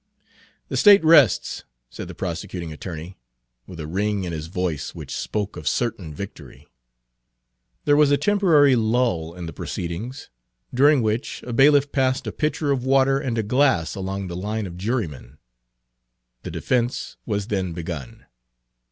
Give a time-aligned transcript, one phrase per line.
[0.69, 3.19] "The State rests," said the prosecuting attorney,
[3.67, 6.65] with a ring in his voice which spoke of certain victory.
[7.85, 10.31] There was a temporary lull in the proceedings,
[10.73, 14.65] during which a bailiff passed a pitcher of water and a glass along the line
[14.65, 15.37] of jurymen.
[16.41, 18.25] The defense was then begun.